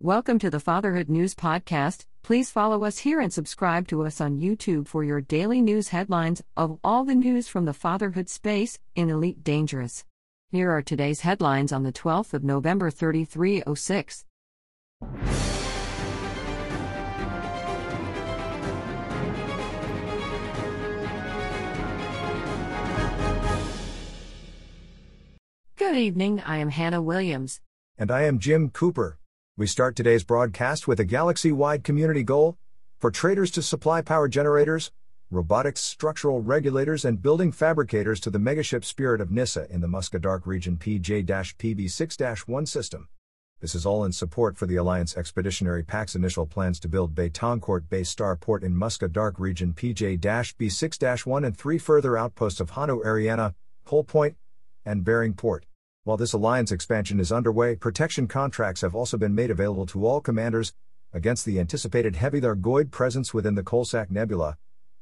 [0.00, 2.06] Welcome to the Fatherhood News Podcast.
[2.22, 6.40] Please follow us here and subscribe to us on YouTube for your daily news headlines
[6.56, 10.04] of all the news from the fatherhood space in Elite Dangerous.
[10.52, 14.24] Here are today's headlines on the 12th of November 3306.
[25.74, 27.60] Good evening, I am Hannah Williams.
[27.98, 29.18] And I am Jim Cooper.
[29.58, 32.56] We start today's broadcast with a galaxy wide community goal
[33.00, 34.92] for traders to supply power generators,
[35.32, 40.20] robotics structural regulators, and building fabricators to the megaship Spirit of Nyssa in the Musca
[40.20, 43.08] Dark region PJ PB 6 1 system.
[43.60, 47.88] This is all in support for the Alliance Expeditionary Pact's initial plans to build Betancourt
[47.88, 52.70] Base Starport in Musca Dark region PJ B 6 1 and three further outposts of
[52.70, 54.36] Hanu Ariana, Pole Point,
[54.84, 55.64] and Bering Port.
[56.08, 60.22] While this alliance expansion is underway, protection contracts have also been made available to all
[60.22, 60.72] commanders
[61.12, 64.56] against the anticipated heavy Thargoid presence within the Coalsack Nebula,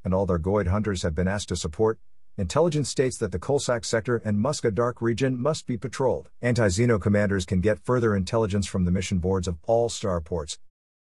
[0.05, 2.01] and all Thargoid hunters have been asked to support.
[2.37, 6.29] Intelligence states that the Coalsack sector and Musca Dark region must be patrolled.
[6.43, 10.59] Anti Xeno commanders can get further intelligence from the mission boards of all starports.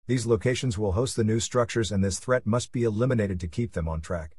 [0.07, 3.73] These locations will host the new structures, and this threat must be eliminated to keep
[3.73, 4.35] them on track.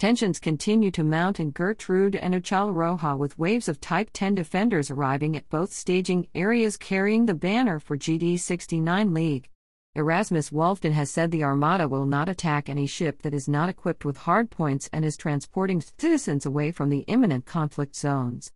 [0.00, 4.90] Tensions continue to mount in Gertrude and Uchala Roja with waves of Type 10 defenders
[4.90, 9.48] arriving at both staging areas carrying the banner for GD 69 League.
[9.94, 14.04] Erasmus Wolfton has said the Armada will not attack any ship that is not equipped
[14.04, 18.50] with hardpoints and is transporting citizens away from the imminent conflict zones.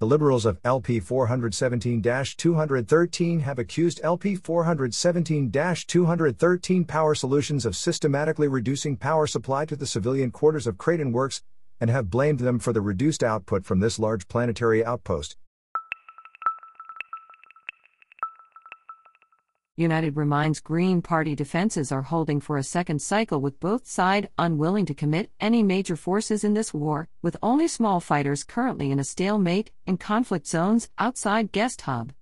[0.00, 8.46] The Liberals of LP 417 213 have accused LP 417 213 Power Solutions of systematically
[8.46, 11.42] reducing power supply to the civilian quarters of Creighton Works,
[11.80, 15.36] and have blamed them for the reduced output from this large planetary outpost.
[19.78, 24.84] United reminds Green Party defenses are holding for a second cycle with both sides unwilling
[24.86, 29.04] to commit any major forces in this war, with only small fighters currently in a
[29.04, 32.12] stalemate in conflict zones outside Guest Hub.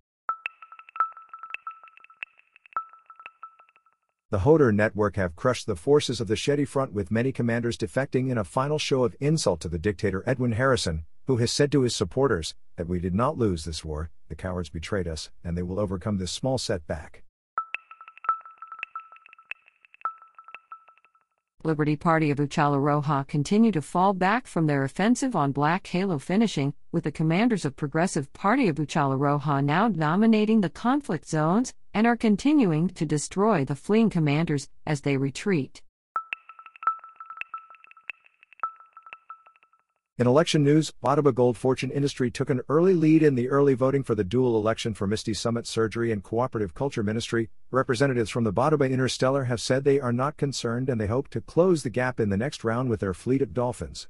[4.28, 8.30] The Hodor network have crushed the forces of the Shetty front with many commanders defecting
[8.30, 11.82] in a final show of insult to the dictator Edwin Harrison, who has said to
[11.82, 15.62] his supporters that we did not lose this war, the cowards betrayed us, and they
[15.62, 17.22] will overcome this small setback.
[21.64, 26.18] Liberty Party of Uchala Roja continue to fall back from their offensive on Black Halo
[26.18, 31.74] finishing, with the commanders of Progressive Party of Uchala Roja now dominating the conflict zones
[31.92, 35.82] and are continuing to destroy the fleeing commanders as they retreat.
[40.18, 44.02] In election news, Ottawa Gold Fortune Industry took an early lead in the early voting
[44.02, 47.50] for the dual election for Misty Summit Surgery and Cooperative Culture Ministry.
[47.70, 51.42] Representatives from the Ottawa Interstellar have said they are not concerned and they hope to
[51.42, 54.08] close the gap in the next round with their fleet of dolphins.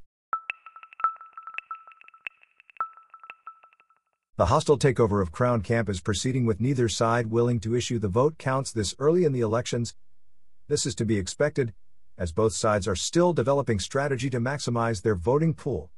[4.36, 8.06] The hostile takeover of Crown Camp is proceeding with neither side willing to issue the
[8.06, 9.96] vote counts this early in the elections.
[10.68, 11.74] This is to be expected,
[12.16, 15.90] as both sides are still developing strategy to maximize their voting pool.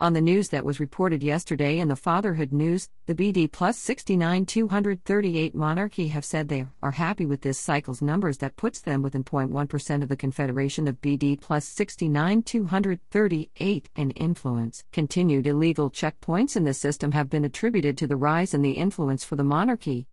[0.00, 4.44] On the news that was reported yesterday in the Fatherhood News, the BD Plus 69
[4.44, 9.22] 238 Monarchy have said they are happy with this cycle's numbers that puts them within
[9.22, 14.82] 0.1% of the Confederation of BD Plus 69 238 and influence.
[14.90, 19.22] Continued illegal checkpoints in the system have been attributed to the rise in the influence
[19.22, 20.08] for the monarchy.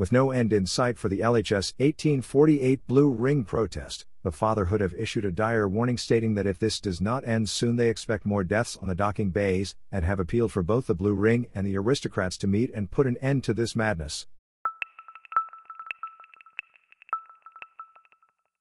[0.00, 4.94] With no end in sight for the LHS 1848 Blue Ring protest, the Fatherhood have
[4.94, 8.42] issued a dire warning stating that if this does not end soon, they expect more
[8.42, 11.76] deaths on the docking bays, and have appealed for both the Blue Ring and the
[11.76, 14.26] aristocrats to meet and put an end to this madness.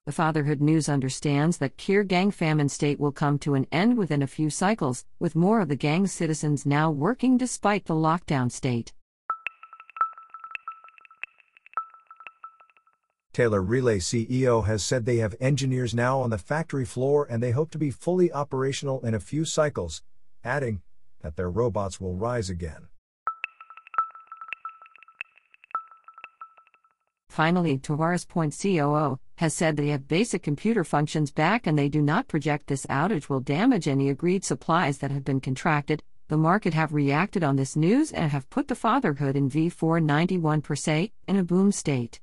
[0.05, 4.21] The Fatherhood News understands that Kir gang famine state will come to an end within
[4.21, 8.91] a few cycles, with more of the gang's citizens now working despite the lockdown state.
[13.39, 17.51] Taylor Relay CEO has said they have engineers now on the factory floor and they
[17.51, 20.03] hope to be fully operational in a few cycles,
[20.43, 20.81] adding
[21.21, 22.89] that their robots will rise again.
[27.29, 32.01] Finally, Tavares Point COO has said they have basic computer functions back and they do
[32.01, 36.03] not project this outage will damage any agreed supplies that have been contracted.
[36.27, 41.11] The market have reacted on this news and have put the fatherhood in V491 Persei
[41.25, 42.19] in a boom state.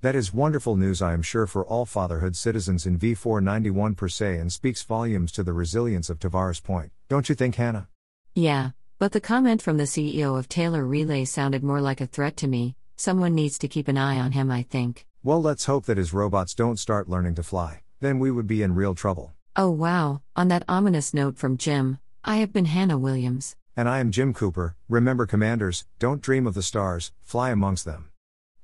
[0.00, 4.52] That is wonderful news, I am sure, for all fatherhood citizens in V491 Persei and
[4.52, 7.88] speaks volumes to the resilience of Tavares Point, don't you think, Hannah?
[8.32, 12.36] Yeah, but the comment from the CEO of Taylor Relay sounded more like a threat
[12.36, 12.76] to me.
[12.94, 15.04] Someone needs to keep an eye on him, I think.
[15.24, 18.62] Well, let's hope that his robots don't start learning to fly, then we would be
[18.62, 19.32] in real trouble.
[19.56, 23.56] Oh wow, on that ominous note from Jim, I have been Hannah Williams.
[23.76, 24.76] And I am Jim Cooper.
[24.88, 28.10] Remember, commanders, don't dream of the stars, fly amongst them.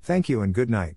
[0.00, 0.94] Thank you and good night.